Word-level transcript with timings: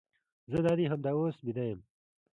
زه 0.51 0.57
دادي 0.65 0.85
همدا 0.91 1.11
اوس 1.17 1.37
بیده 1.45 1.63
یم. 1.69 1.79